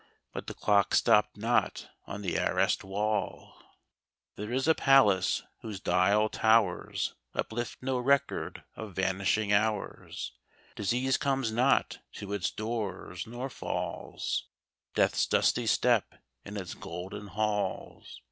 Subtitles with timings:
[0.33, 3.53] But the clock stopped not on the arrased wall.
[3.53, 8.63] 82 THE CLOCKS OF KENILWORTH.— There is a palace whose dial towers Uplift no record
[8.75, 10.31] of vanishing hours,
[10.75, 14.47] Disease comes not to its doors, nor falls
[14.95, 18.19] Death's dusty step in its golden halls.